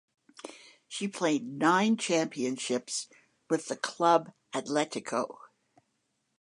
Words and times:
She 0.87 1.07
played 1.07 1.45
nine 1.47 1.95
championships 1.95 3.07
with 3.51 3.67
the 3.67 3.75
Club 3.77 4.31
Atletico. 4.51 5.37